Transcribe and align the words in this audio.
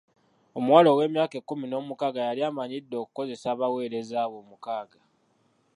Omuwala 0.57 0.87
ow'emyaka 0.91 1.35
ekkumi 1.37 1.65
n'omukaaga 1.67 2.21
yali 2.27 2.41
amanyidde 2.49 2.95
okukozesa 3.03 3.45
abaweereza 3.53 4.15
abo 4.23 4.35
omukaaga. 4.43 4.99